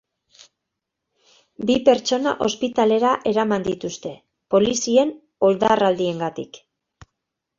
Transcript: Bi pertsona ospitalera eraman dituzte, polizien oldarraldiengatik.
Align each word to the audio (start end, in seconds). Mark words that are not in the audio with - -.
Bi 1.69 1.75
pertsona 1.89 2.31
ospitalera 2.45 3.11
eraman 3.33 3.67
dituzte, 3.67 4.13
polizien 4.55 5.11
oldarraldiengatik. 5.51 6.61